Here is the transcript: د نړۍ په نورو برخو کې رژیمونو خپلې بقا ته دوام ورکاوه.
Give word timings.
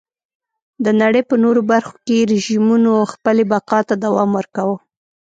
د 0.83 0.87
نړۍ 1.01 1.21
په 1.29 1.35
نورو 1.43 1.61
برخو 1.71 1.93
کې 2.05 2.27
رژیمونو 2.31 2.91
خپلې 3.13 3.43
بقا 3.51 3.79
ته 3.87 3.95
دوام 4.03 4.29
ورکاوه. 4.37 4.77